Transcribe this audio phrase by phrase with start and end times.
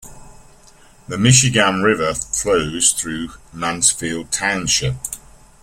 [1.07, 4.95] The Michigamme River flows through Mansfield Township.